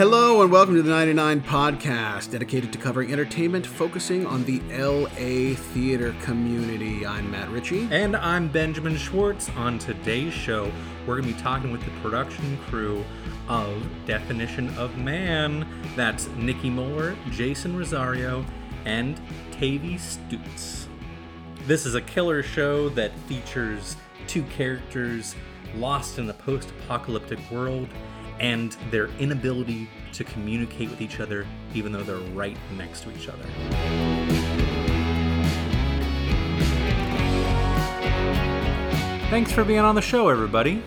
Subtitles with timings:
[0.00, 5.54] Hello and welcome to the 99 podcast, dedicated to covering entertainment, focusing on the LA
[5.54, 7.04] theater community.
[7.04, 7.86] I'm Matt Ritchie.
[7.90, 9.50] And I'm Benjamin Schwartz.
[9.56, 10.72] On today's show,
[11.06, 13.04] we're going to be talking with the production crew
[13.46, 15.68] of Definition of Man.
[15.96, 18.42] That's Nikki Muller, Jason Rosario,
[18.86, 19.20] and
[19.52, 20.86] Tavi Stutz.
[21.66, 25.34] This is a killer show that features two characters
[25.76, 27.90] lost in a post apocalyptic world
[28.40, 33.28] and their inability to communicate with each other even though they're right next to each
[33.28, 33.44] other.
[39.30, 40.82] Thanks for being on the show, everybody.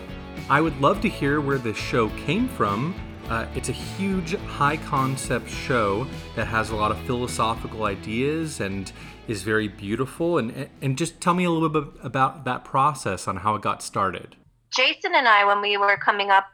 [0.50, 2.94] I would love to hear where this show came from.
[3.30, 8.92] Uh, it's a huge, high concept show that has a lot of philosophical ideas and
[9.28, 10.36] is very beautiful.
[10.36, 13.82] And, and just tell me a little bit about that process on how it got
[13.82, 14.36] started.
[14.70, 16.44] Jason and I, when we were coming up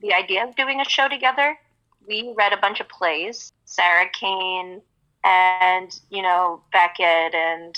[0.00, 1.58] the idea of doing a show together,
[2.06, 4.80] we read a bunch of plays, Sarah Kane
[5.22, 7.76] and, you know, Beckett and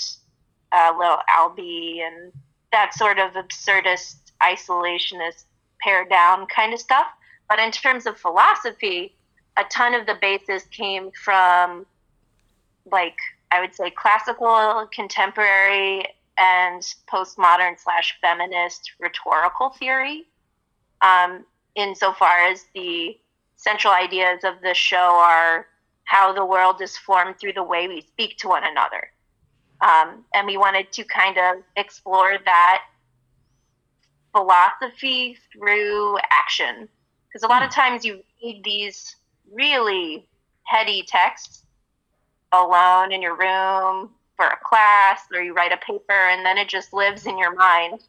[0.71, 2.31] uh, Little Albee and
[2.71, 5.43] that sort of absurdist, isolationist,
[5.81, 7.07] pared down kind of stuff.
[7.49, 9.13] But in terms of philosophy,
[9.57, 11.85] a ton of the basis came from,
[12.91, 13.17] like,
[13.51, 16.05] I would say classical, contemporary,
[16.37, 20.25] and postmodern slash feminist rhetorical theory.
[21.01, 23.17] Um, insofar as the
[23.55, 25.67] central ideas of the show are
[26.05, 29.09] how the world is formed through the way we speak to one another.
[29.81, 32.83] Um, and we wanted to kind of explore that
[34.31, 36.87] philosophy through action.
[37.27, 37.79] Because a lot of hmm.
[37.79, 39.15] times you read these
[39.51, 40.27] really
[40.63, 41.63] heady texts
[42.51, 46.67] alone in your room for a class or you write a paper and then it
[46.67, 48.01] just lives in your mind.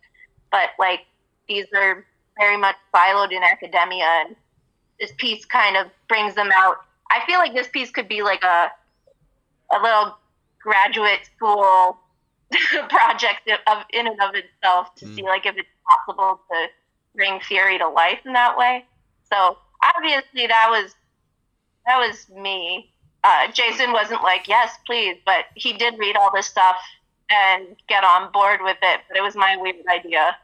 [0.51, 1.01] But like
[1.48, 2.05] these are
[2.39, 4.37] very much siloed in academia and
[5.01, 6.77] this piece kind of brings them out.
[7.11, 8.71] I feel like this piece could be like a
[9.75, 10.17] a little
[10.61, 11.98] graduate school
[12.89, 15.14] project of in and of itself to mm.
[15.14, 16.67] see like if it's possible to
[17.14, 18.85] bring theory to life in that way.
[19.33, 19.58] So
[19.97, 20.95] obviously that was
[21.87, 22.91] that was me.
[23.23, 26.77] Uh, Jason wasn't like yes please, but he did read all this stuff
[27.31, 29.01] and get on board with it.
[29.08, 30.37] But it was my weird idea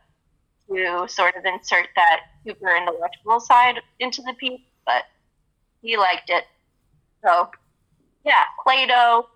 [0.72, 5.04] to sort of insert that super intellectual side into the piece, but
[5.82, 6.44] he liked it.
[7.24, 7.50] So,
[8.24, 9.28] yeah, Plato.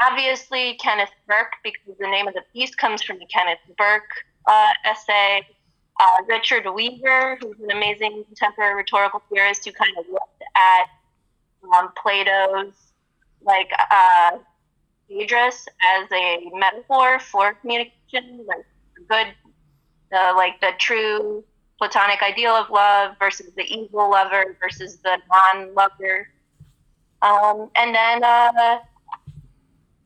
[0.00, 4.02] Obviously, Kenneth Burke, because the name of the piece comes from the Kenneth Burke
[4.46, 5.46] uh, essay.
[6.00, 10.88] Uh, Richard Weaver, who's an amazing contemporary rhetorical theorist who kind of looked at
[11.72, 12.74] um, Plato's
[13.42, 14.38] like uh,
[15.08, 18.66] Phaedrus as a metaphor for communication, like
[18.98, 19.34] a good
[20.10, 21.44] the like the true
[21.78, 26.28] platonic ideal of love versus the evil lover versus the non-lover
[27.22, 28.78] um, and then uh,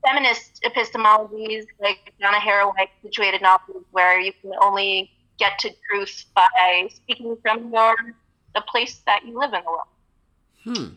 [0.05, 6.89] feminist epistemologies like Donna Haraway situated knowledges where you can only get to truth by
[6.95, 7.95] speaking from your
[8.55, 9.89] the place that you live in the world.
[10.65, 10.95] Hmm.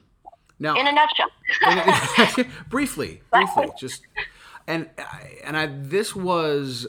[0.59, 1.31] Now, in a nutshell.
[2.69, 4.03] briefly, briefly, just
[4.67, 4.90] and
[5.44, 6.88] and I this was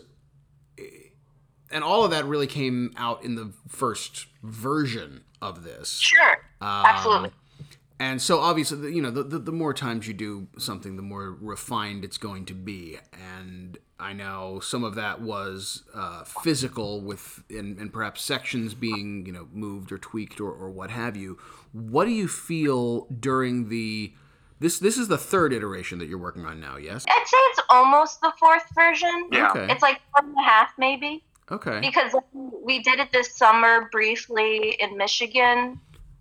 [1.73, 5.99] and all of that really came out in the first version of this.
[5.99, 7.31] Sure, um, absolutely.
[8.03, 11.37] And so obviously, you know, the, the, the, more times you do something, the more
[11.41, 12.99] refined it's going to be.
[13.13, 19.25] And I know some of that was uh, physical with, and, and perhaps sections being,
[19.25, 21.39] you know, moved or tweaked or, or what have you.
[21.71, 24.13] What do you feel during the
[24.59, 27.05] this this is the third iteration that you're working on now, yes?
[27.09, 29.29] I'd say it's almost the fourth version.
[29.33, 29.51] Yeah.
[29.51, 29.73] Okay.
[29.73, 31.25] It's like one and a half, maybe.
[31.51, 31.81] Okay.
[31.81, 32.15] Because
[32.63, 35.81] we did it this summer briefly in Michigan,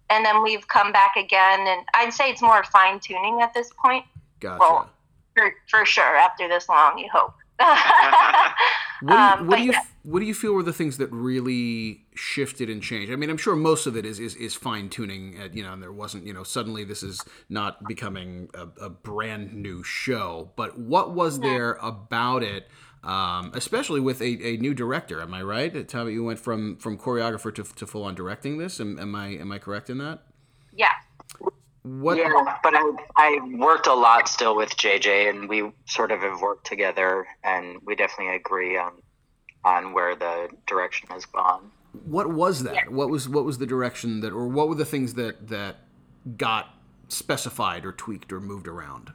[0.10, 3.72] and then we've come back again, and I'd say it's more fine tuning at this
[3.84, 4.06] point.
[4.40, 4.60] Gotcha.
[4.60, 4.90] Well,
[5.36, 7.34] for, for sure, after this long, you hope.
[7.62, 9.82] what do you, um, what, do you yeah.
[10.04, 13.12] what do you feel were the things that really shifted and changed?
[13.12, 15.38] I mean, I'm sure most of it is is, is fine tuning.
[15.54, 19.54] You know, and there wasn't you know suddenly this is not becoming a, a brand
[19.54, 20.52] new show.
[20.56, 21.50] But what was mm-hmm.
[21.50, 22.68] there about it?
[23.04, 25.22] Um, especially with a, a new director.
[25.22, 25.88] Am I right?
[25.88, 28.80] Tell me, you went from from choreographer to, to full on directing this.
[28.80, 30.24] Am, am I am I correct in that?
[30.76, 30.92] Yeah.
[31.84, 32.18] What?
[32.18, 32.30] Yeah,
[32.62, 36.68] but I I worked a lot still with JJ, and we sort of have worked
[36.68, 38.94] together, and we definitely agree on
[39.64, 41.72] on where the direction has gone.
[42.06, 42.76] What was that?
[42.76, 42.88] Yeah.
[42.90, 45.78] What was what was the direction that, or what were the things that that
[46.38, 46.70] got
[47.08, 49.12] specified or tweaked or moved around?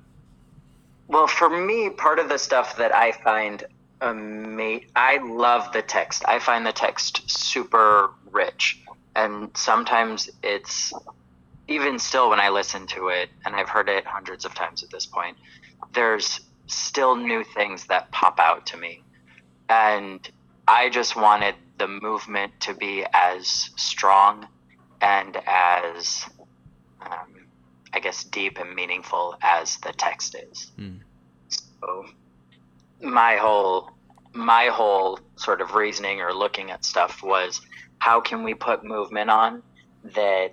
[1.08, 3.64] Well, for me, part of the stuff that I find
[4.00, 4.90] amazing.
[4.94, 6.24] I love the text.
[6.26, 8.82] I find the text super rich,
[9.14, 10.92] and sometimes it's
[11.68, 14.90] even still, when I listen to it, and I've heard it hundreds of times at
[14.90, 15.36] this point,
[15.92, 19.02] there's still new things that pop out to me.
[19.68, 20.28] And
[20.68, 24.46] I just wanted the movement to be as strong
[25.00, 26.24] and as,
[27.00, 27.46] um,
[27.92, 30.70] I guess, deep and meaningful as the text is.
[30.78, 31.00] Mm.
[31.48, 32.06] So
[33.00, 33.90] my whole
[34.32, 37.60] my whole sort of reasoning or looking at stuff was
[37.98, 39.62] how can we put movement on
[40.14, 40.52] that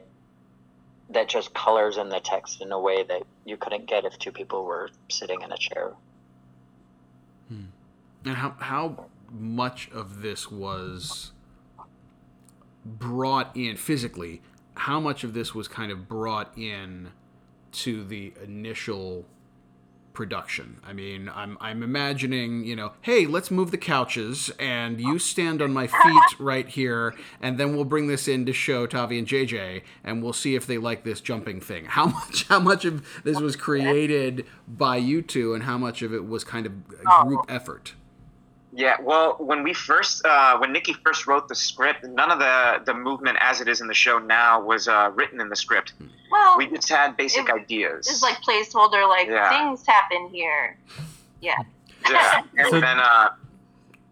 [1.10, 4.32] that just colors in the text in a way that you couldn't get if two
[4.32, 5.94] people were sitting in a chair.
[7.48, 7.66] Hmm.
[8.26, 11.32] And how how much of this was
[12.86, 14.42] brought in physically?
[14.76, 17.12] How much of this was kind of brought in
[17.74, 19.26] to the initial
[20.14, 20.80] production.
[20.86, 25.62] I mean, I'm I'm imagining, you know, hey, let's move the couches and you stand
[25.62, 29.28] on my feet right here, and then we'll bring this in to show Tavi and
[29.28, 31.86] JJ, and we'll see if they like this jumping thing.
[31.86, 36.14] How much how much of this was created by you two, and how much of
[36.14, 37.54] it was kind of group oh.
[37.54, 37.94] effort?
[38.76, 42.82] Yeah, well, when we first, uh, when Nikki first wrote the script, none of the
[42.86, 45.94] the movement as it is in the show now was uh, written in the script.
[46.32, 48.08] Well, we just had basic it, ideas.
[48.10, 49.50] It's like placeholder, like yeah.
[49.50, 50.76] things happen here.
[51.40, 51.56] Yeah.
[52.10, 53.30] Yeah, and so, then uh,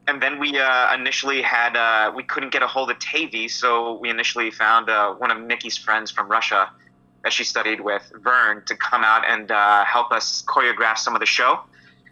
[0.07, 3.93] and then we uh, initially had uh, we couldn't get a hold of Tavi, so
[3.93, 6.69] we initially found uh, one of Nikki's friends from Russia
[7.23, 11.19] that she studied with, Vern, to come out and uh, help us choreograph some of
[11.19, 11.61] the show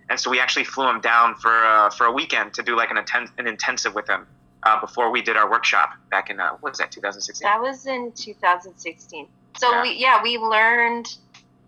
[0.09, 2.91] and so we actually flew him down for uh, for a weekend to do like
[2.91, 4.27] an, atten- an intensive with him
[4.63, 7.85] uh, before we did our workshop back in uh, what was that 2016 that was
[7.85, 9.27] in 2016
[9.57, 9.81] so yeah.
[9.81, 11.15] we yeah we learned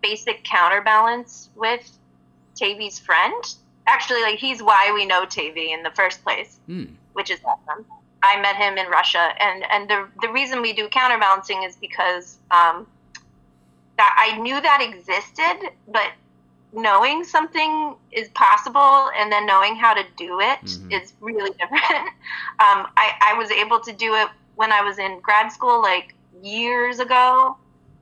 [0.02, 1.98] basic counterbalance with
[2.56, 3.56] Tavi's friend
[3.88, 6.90] actually like he's why we know Tavi in the first place mm.
[7.14, 7.86] which is awesome
[8.24, 12.38] I met him in Russia and and the the reason we do counterbalancing is because
[12.52, 12.88] um,
[13.98, 16.12] that I knew that existed but
[16.74, 20.92] knowing something is possible and then knowing how to do it mm-hmm.
[20.92, 22.08] is really different.
[22.60, 26.16] Um, I, I was able to do it when I was in grad school, like
[26.42, 27.58] years ago,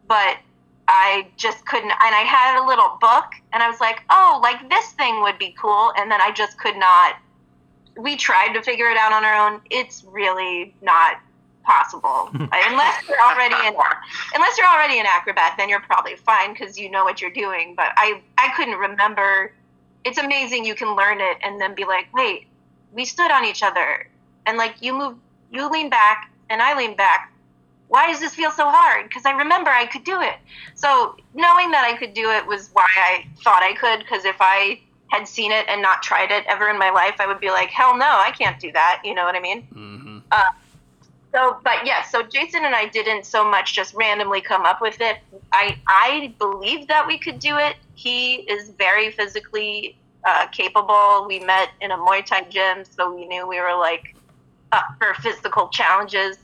[0.07, 0.37] but
[0.87, 1.91] I just couldn't.
[1.91, 5.37] And I had a little book, and I was like, oh, like this thing would
[5.37, 5.93] be cool.
[5.97, 7.15] And then I just could not.
[7.97, 9.61] We tried to figure it out on our own.
[9.69, 11.17] It's really not
[11.63, 12.29] possible.
[12.33, 13.75] Unless you're already an
[14.33, 17.73] unless you're already an acrobat then you're probably fine because you know what you're doing.
[17.75, 19.53] But i i couldn't remember.
[20.05, 22.47] It's amazing you can learn it and then be like wait
[22.93, 24.07] we stood on each other.
[24.45, 25.15] And like you move
[25.51, 27.31] you lean back and i lean back.
[27.87, 29.07] Why does this feel so hard?
[29.07, 30.35] Because i remember i could do it.
[30.75, 34.37] So knowing that i could do it was why i thought i could because if
[34.39, 34.79] i
[35.09, 37.69] had seen it and not tried it ever in my life i would be like
[37.69, 39.01] hell no i can't do that.
[39.03, 39.67] You know what i mean?
[39.73, 40.17] Mm-hmm.
[40.31, 40.43] uh,
[41.31, 44.81] so, but yes, yeah, so Jason and I didn't so much just randomly come up
[44.81, 45.17] with it.
[45.53, 47.75] I I believed that we could do it.
[47.93, 51.25] He is very physically uh, capable.
[51.27, 54.15] We met in a Muay Thai gym, so we knew we were like
[54.71, 56.37] up for physical challenges.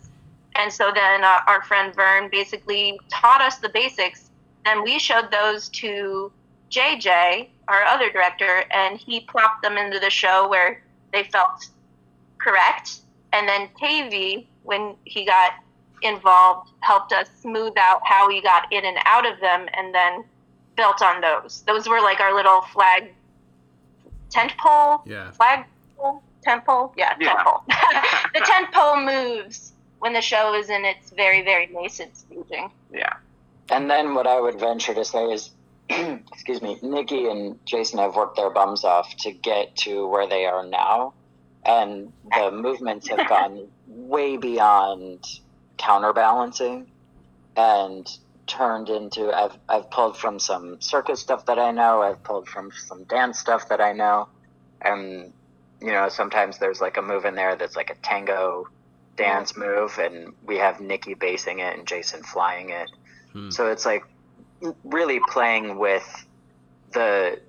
[0.56, 4.30] And so then uh, our friend Vern basically taught us the basics,
[4.66, 6.32] and we showed those to
[6.70, 11.68] JJ, our other director, and he plopped them into the show where they felt
[12.38, 13.00] correct.
[13.34, 15.54] And then Tavi when he got
[16.02, 20.24] involved helped us smooth out how we got in and out of them and then
[20.76, 21.64] built on those.
[21.66, 23.14] Those were like our little flag
[24.30, 25.02] tent pole.
[25.06, 25.32] Yeah.
[25.32, 25.66] Flag
[25.98, 26.22] pole?
[26.44, 26.94] Tent pole?
[26.98, 27.34] Yeah, yeah.
[27.34, 27.64] tent pole.
[28.34, 32.72] the tent pole moves when the show is in its very, very nascent staging.
[32.94, 33.14] Yeah.
[33.70, 35.52] And then what I would venture to say is
[35.90, 40.46] excuse me, Nikki and Jason have worked their bums off to get to where they
[40.46, 41.14] are now.
[41.66, 45.26] And the movements have gone way beyond
[45.78, 46.88] counterbalancing
[47.56, 48.18] and
[48.48, 52.72] turned into I've I've pulled from some circus stuff that I know, I've pulled from
[52.72, 54.28] some dance stuff that I know.
[54.82, 55.34] And
[55.82, 58.68] you know, sometimes there's like a move in there that's like a tango
[59.18, 62.90] dance move and we have Nikki basing it and Jason flying it.
[63.34, 63.50] Hmm.
[63.50, 64.04] So it's like
[64.84, 66.26] really playing with
[66.94, 67.40] the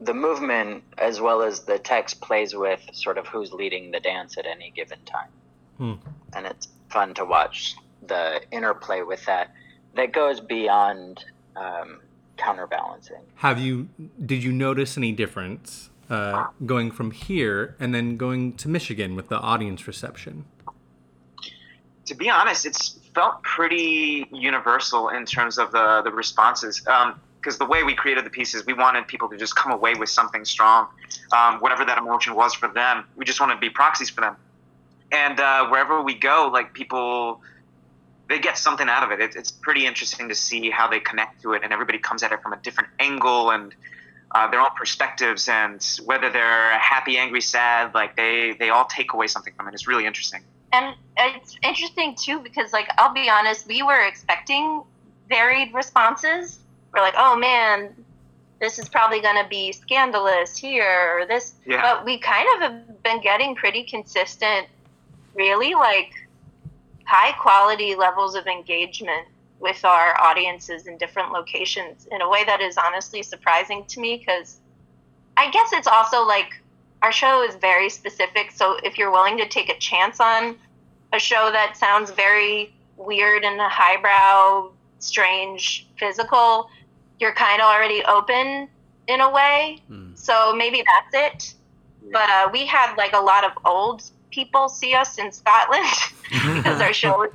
[0.00, 4.36] the movement as well as the text plays with sort of who's leading the dance
[4.36, 5.28] at any given time.
[5.78, 5.94] Hmm.
[6.34, 9.52] And it's fun to watch the interplay with that
[9.94, 11.24] that goes beyond
[11.56, 12.00] um,
[12.36, 13.22] counterbalancing.
[13.36, 13.88] Have you
[14.24, 19.28] did you notice any difference uh, going from here and then going to Michigan with
[19.28, 20.44] the audience reception?
[22.06, 26.80] To be honest, it's felt pretty universal in terms of the the responses.
[27.44, 30.08] Because the way we created the pieces, we wanted people to just come away with
[30.08, 30.88] something strong,
[31.32, 33.04] um, whatever that emotion was for them.
[33.16, 34.36] We just wanted to be proxies for them
[35.14, 37.40] and uh, wherever we go, like people
[38.28, 39.20] they get something out of it.
[39.20, 39.36] it.
[39.36, 42.42] It's pretty interesting to see how they connect to it, and everybody comes at it
[42.42, 43.74] from a different angle and
[44.34, 49.12] uh, their own perspectives, and whether they're happy, angry, sad, like they they all take
[49.12, 49.74] away something from it.
[49.74, 50.42] It's really interesting.
[50.72, 54.82] And it's interesting too because, like, I'll be honest, we were expecting
[55.28, 56.58] varied responses.
[56.94, 57.94] We're like, oh man,
[58.60, 61.82] this is probably going to be scandalous here or this, Yeah.
[61.82, 64.68] but we kind of have been getting pretty consistent,
[65.34, 66.12] really like
[67.04, 69.26] high quality levels of engagement
[69.60, 74.16] with our audiences in different locations in a way that is honestly surprising to me
[74.18, 74.58] because
[75.36, 76.60] I guess it's also like
[77.02, 78.50] our show is very specific.
[78.52, 80.56] So if you're willing to take a chance on
[81.12, 84.70] a show that sounds very weird and highbrow,
[85.00, 86.70] strange, physical,
[87.20, 88.68] you're kind of already open
[89.06, 89.82] in a way.
[89.88, 90.14] Hmm.
[90.14, 91.54] So maybe that's it.
[92.12, 95.86] But uh, we had like a lot of old people see us in Scotland
[96.30, 97.30] because our show was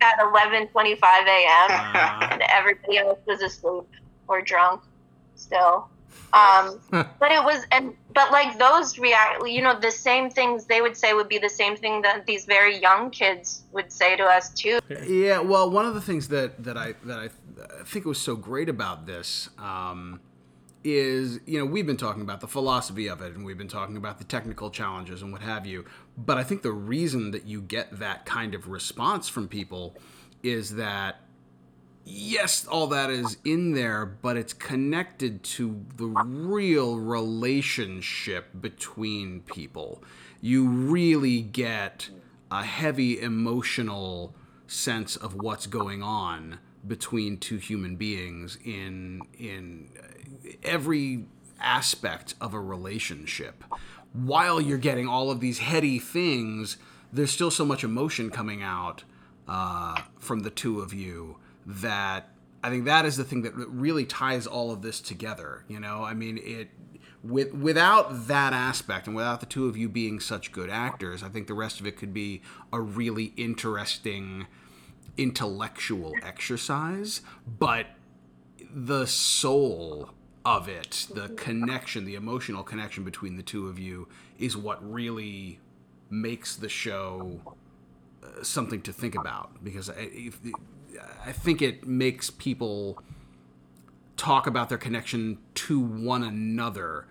[0.00, 1.70] at 11:25 a.m.
[1.70, 3.84] Uh, and everybody else was asleep
[4.28, 4.82] or drunk
[5.34, 5.88] still.
[6.32, 10.80] Um, but it was, and but like those react, you know, the same things they
[10.80, 14.24] would say would be the same thing that these very young kids would say to
[14.24, 14.78] us too.
[15.06, 17.28] Yeah, well, one of the things that that I that I
[17.84, 20.20] think was so great about this um,
[20.84, 23.96] is you know we've been talking about the philosophy of it, and we've been talking
[23.96, 25.84] about the technical challenges and what have you.
[26.16, 29.96] But I think the reason that you get that kind of response from people
[30.42, 31.20] is that
[32.06, 40.02] yes, all that is in there, but it's connected to the real relationship between people.
[40.40, 42.08] You really get
[42.50, 44.34] a heavy emotional
[44.68, 49.90] sense of what's going on between two human beings in in
[50.62, 51.24] every
[51.60, 53.64] aspect of a relationship.
[54.12, 56.76] While you're getting all of these heady things,
[57.12, 59.02] there's still so much emotion coming out
[59.48, 62.30] uh, from the two of you that
[62.62, 65.64] I think that is the thing that really ties all of this together.
[65.68, 66.70] You know, I mean, it
[67.22, 71.28] with without that aspect and without the two of you being such good actors, I
[71.28, 72.42] think the rest of it could be
[72.72, 74.46] a really interesting
[75.16, 77.86] intellectual exercise, but
[78.74, 80.10] the soul
[80.44, 84.08] of it, the connection, the emotional connection between the two of you
[84.38, 85.58] is what really
[86.08, 87.40] makes the show
[88.22, 89.90] uh, something to think about because
[91.24, 93.02] I, think it makes people
[94.16, 97.06] talk about their connection to one another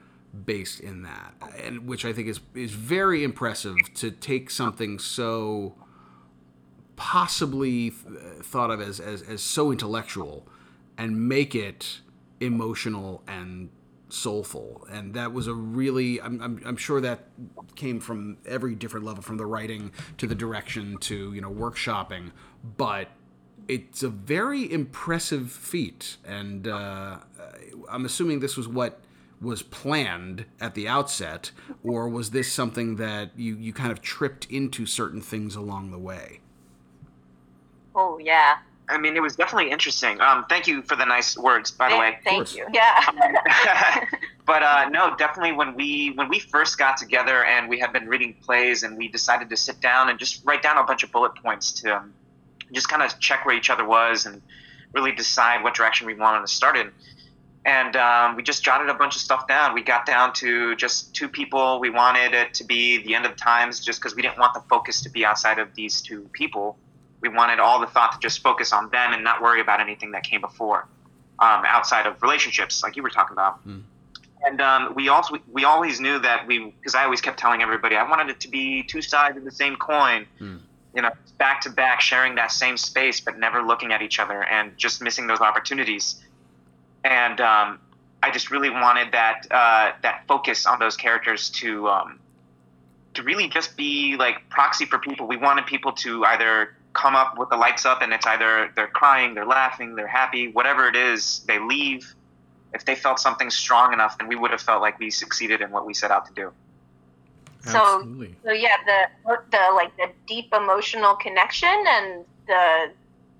[0.45, 5.75] based in that and which I think is is very impressive to take something so
[6.97, 7.95] possibly th-
[8.41, 10.47] thought of as, as, as so intellectual
[10.97, 12.01] and make it
[12.39, 13.69] emotional and
[14.09, 14.85] soulful.
[14.89, 17.25] And that was a really I'm, I'm, I'm sure that
[17.75, 22.31] came from every different level from the writing to the direction to you know workshopping
[22.77, 23.09] but
[23.67, 27.17] it's a very impressive feat and uh,
[27.89, 29.01] i'm assuming this was what
[29.41, 31.51] was planned at the outset
[31.83, 35.99] or was this something that you, you kind of tripped into certain things along the
[35.99, 36.39] way
[37.95, 38.57] Oh yeah.
[38.87, 40.21] I mean, it was definitely interesting.
[40.21, 42.19] Um, thank you for the nice words, by the way.
[42.23, 42.67] Thank you.
[42.71, 43.03] Yeah.
[44.45, 48.07] but uh, no, definitely when we when we first got together and we had been
[48.07, 51.11] reading plays and we decided to sit down and just write down a bunch of
[51.11, 52.13] bullet points to um,
[52.75, 54.41] just kind of check where each other was and
[54.93, 56.91] really decide what direction we wanted to start in.
[57.65, 59.73] And um, we just jotted a bunch of stuff down.
[59.73, 61.79] We got down to just two people.
[61.79, 64.61] We wanted it to be the end of times, just because we didn't want the
[64.69, 66.77] focus to be outside of these two people.
[67.21, 70.11] We wanted all the thought to just focus on them and not worry about anything
[70.11, 70.87] that came before,
[71.39, 73.65] um, outside of relationships, like you were talking about.
[74.45, 77.95] And um, we also we always knew that we because I always kept telling everybody
[77.95, 80.27] I wanted it to be two sides of the same coin.
[80.95, 84.43] You know, back to back, sharing that same space, but never looking at each other
[84.43, 86.23] and just missing those opportunities.
[87.03, 87.79] And um,
[88.23, 92.19] I just really wanted that uh, that focus on those characters to um,
[93.13, 95.27] to really just be like proxy for people.
[95.27, 98.87] We wanted people to either come up with the lights up and it's either they're
[98.87, 102.15] crying, they're laughing, they're happy, whatever it is, they leave.
[102.73, 105.71] If they felt something strong enough, then we would have felt like we succeeded in
[105.71, 106.51] what we set out to do.
[107.65, 108.35] So- Absolutely.
[108.43, 112.91] so yeah, the the like the deep emotional connection and the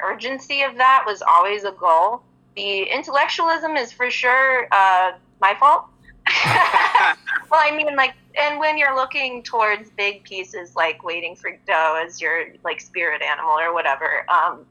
[0.01, 2.23] urgency of that was always a goal.
[2.55, 5.85] The intellectualism is for sure uh, my fault.
[7.51, 12.03] well, I mean, like, and when you're looking towards big pieces like Waiting for Godot
[12.05, 14.65] as your like spirit animal or whatever, um,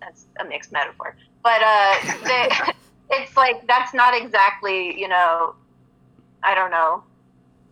[0.00, 1.14] that's a mixed metaphor.
[1.42, 2.72] But uh, the,
[3.10, 5.54] it's like that's not exactly, you know,
[6.42, 7.04] I don't know,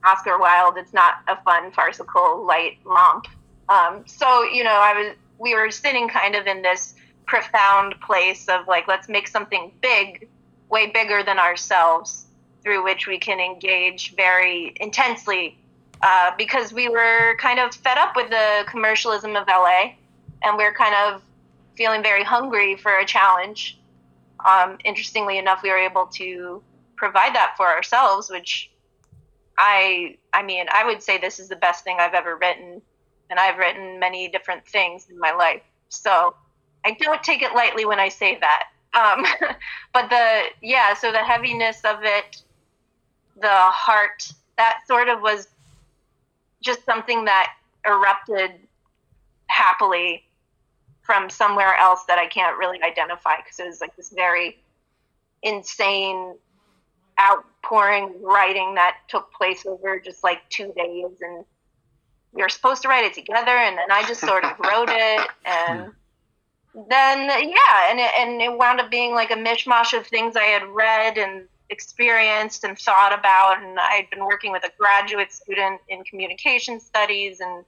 [0.05, 0.77] Oscar Wilde.
[0.77, 3.27] It's not a fun, farcical, light romp.
[3.69, 6.95] Um, so you know, I was we were sitting kind of in this
[7.27, 10.29] profound place of like, let's make something big,
[10.69, 12.27] way bigger than ourselves,
[12.63, 15.57] through which we can engage very intensely.
[16.03, 19.93] Uh, because we were kind of fed up with the commercialism of LA
[20.43, 21.23] and we're kind of
[21.77, 23.79] feeling very hungry for a challenge.
[24.45, 26.63] Um, interestingly enough, we were able to
[26.97, 28.71] provide that for ourselves, which
[29.63, 32.81] I, I mean, I would say this is the best thing I've ever written,
[33.29, 35.61] and I've written many different things in my life.
[35.91, 36.35] So
[36.87, 38.69] I don't take it lightly when I say that.
[38.95, 39.27] Um,
[39.93, 42.43] but the yeah, so the heaviness of it,
[43.39, 45.49] the heart, that sort of was
[46.63, 47.53] just something that
[47.87, 48.53] erupted
[49.49, 50.25] happily
[51.03, 54.59] from somewhere else that I can't really identify because it was like this very
[55.43, 56.35] insane
[57.21, 61.45] outpouring writing that took place over just like two days and
[62.33, 65.29] we were supposed to write it together and then I just sort of wrote it
[65.45, 65.93] and
[66.89, 70.45] then yeah and it, and it wound up being like a mishmash of things I
[70.45, 75.81] had read and experienced and thought about and I'd been working with a graduate student
[75.89, 77.65] in communication studies and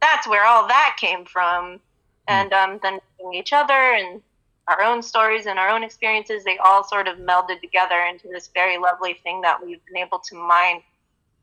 [0.00, 1.80] that's where all that came from.
[2.28, 2.98] And um, then
[3.32, 4.20] each other and
[4.68, 8.50] our own stories and our own experiences, they all sort of melded together into this
[8.52, 10.82] very lovely thing that we've been able to mine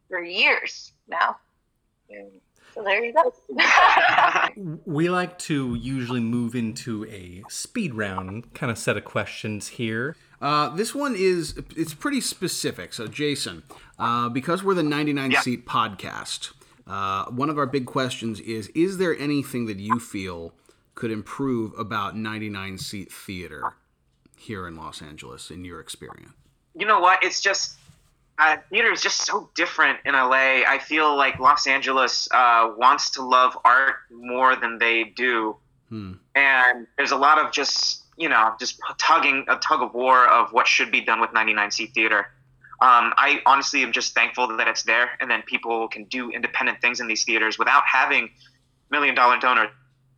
[0.09, 1.37] for years now.
[2.73, 3.33] So there you go.
[4.85, 10.15] we like to usually move into a speed round kind of set of questions here.
[10.41, 12.93] Uh, this one is it's pretty specific.
[12.93, 13.63] So Jason,
[13.99, 15.41] uh, because we're the 99 yeah.
[15.41, 16.51] seat podcast,
[16.87, 20.53] uh, one of our big questions is: Is there anything that you feel
[20.95, 23.73] could improve about 99 seat theater
[24.37, 26.33] here in Los Angeles in your experience?
[26.75, 27.23] You know what?
[27.23, 27.77] It's just
[28.39, 30.63] uh, theater is just so different in LA.
[30.67, 35.55] I feel like Los Angeles uh, wants to love art more than they do,
[35.89, 36.13] hmm.
[36.35, 40.51] and there's a lot of just you know just tugging a tug of war of
[40.51, 42.27] what should be done with 99 seat theater.
[42.81, 46.81] Um, I honestly am just thankful that it's there, and then people can do independent
[46.81, 48.31] things in these theaters without having
[48.89, 49.69] million dollar donors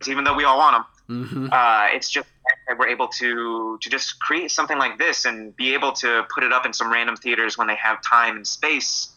[0.06, 1.24] even though we all want them.
[1.24, 1.48] Mm-hmm.
[1.52, 2.28] Uh, it's just
[2.66, 6.42] that we're able to to just create something like this and be able to put
[6.42, 9.12] it up in some random theaters when they have time and space.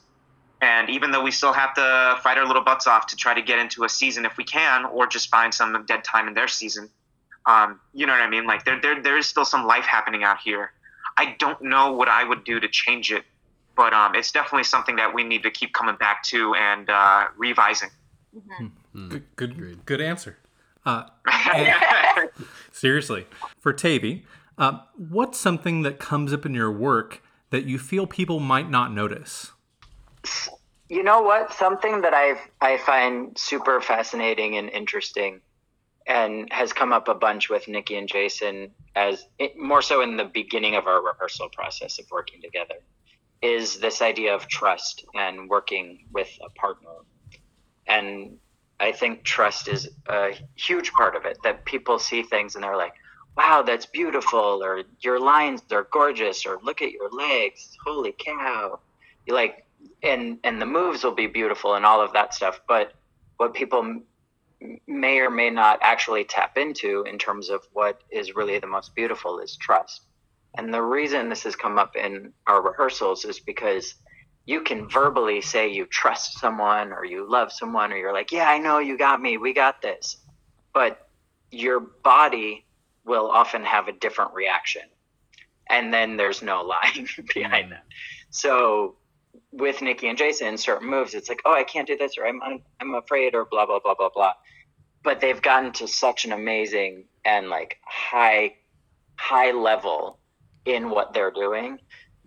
[0.61, 3.41] And even though we still have to fight our little butts off to try to
[3.41, 6.49] get into a season if we can, or just find some dead time in their
[6.49, 6.89] season,
[7.45, 8.45] um, you know what I mean?
[8.45, 10.71] Like there, there, there is still some life happening out here.
[11.17, 13.23] I don't know what I would do to change it,
[13.75, 17.27] but um, it's definitely something that we need to keep coming back to and uh,
[17.37, 17.89] revising.
[18.35, 19.07] Mm-hmm.
[19.07, 20.37] Good, good, good answer.
[20.89, 22.25] Uh,
[22.71, 23.27] seriously,
[23.59, 24.25] for Tavi,
[24.57, 27.21] uh, what's something that comes up in your work
[27.51, 29.51] that you feel people might not notice?
[30.89, 31.53] You know what?
[31.53, 35.41] Something that I I find super fascinating and interesting,
[36.07, 40.17] and has come up a bunch with Nikki and Jason as it, more so in
[40.17, 42.79] the beginning of our rehearsal process of working together,
[43.43, 46.89] is this idea of trust and working with a partner,
[47.85, 48.39] and
[48.79, 51.37] I think trust is a huge part of it.
[51.43, 52.93] That people see things and they're like,
[53.35, 58.79] "Wow, that's beautiful," or "Your lines are gorgeous," or "Look at your legs, holy cow!"
[59.25, 59.65] You like,
[60.03, 62.61] and and the moves will be beautiful and all of that stuff.
[62.67, 62.93] But
[63.37, 64.01] what people
[64.87, 68.93] may or may not actually tap into in terms of what is really the most
[68.95, 70.01] beautiful is trust.
[70.57, 73.95] And the reason this has come up in our rehearsals is because
[74.45, 78.49] you can verbally say you trust someone or you love someone or you're like, yeah,
[78.49, 80.17] I know you got me, we got this.
[80.73, 81.07] But
[81.51, 82.65] your body
[83.05, 84.83] will often have a different reaction.
[85.69, 87.69] And then there's no lying behind mm.
[87.71, 87.85] that.
[88.31, 88.95] So
[89.51, 92.41] with Nikki and Jason, certain moves, it's like, oh, I can't do this or I'm,
[92.79, 94.33] I'm afraid or blah, blah, blah, blah, blah.
[95.03, 98.55] But they've gotten to such an amazing and like high,
[99.15, 100.19] high level
[100.65, 101.79] in what they're doing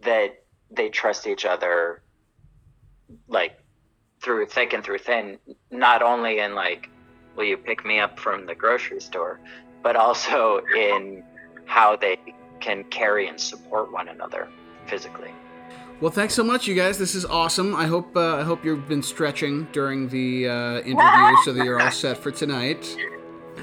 [0.03, 0.42] that
[0.75, 2.03] they trust each other
[3.29, 3.59] like
[4.21, 5.39] through thick and through thin,
[5.71, 6.89] not only in like,
[7.37, 9.41] will you pick me up from the grocery store,
[9.83, 11.25] but also in
[11.65, 12.19] how they
[12.61, 14.49] can carry and support one another
[14.87, 15.31] physically.
[16.01, 16.99] Well, thanks so much, you guys.
[16.99, 17.77] This is awesome.
[17.77, 21.81] I hope uh, I hope you've been stretching during the uh, interview so that you're
[21.81, 22.97] all set for tonight.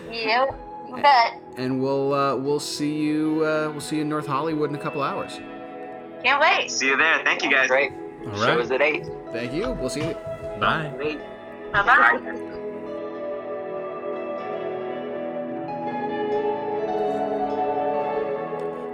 [0.10, 1.42] Yep, you bet.
[1.58, 4.80] And we'll uh, we'll see you uh, we'll see you in North Hollywood in a
[4.80, 5.38] couple hours.
[6.24, 6.70] Can't wait.
[6.72, 7.22] See you there.
[7.24, 7.68] Thank you guys.
[7.68, 7.92] Great.
[7.92, 8.40] All right.
[8.40, 9.06] Show is at eight.
[9.32, 9.72] Thank you.
[9.72, 10.14] We'll see you.
[10.60, 10.92] Bye.
[11.72, 12.56] Bye bye.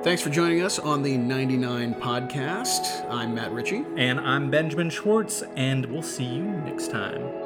[0.04, 3.10] Thanks for joining us on the 99 podcast.
[3.10, 3.86] I'm Matt Ritchie.
[3.98, 7.45] And I'm Benjamin Schwartz, and we'll see you next time.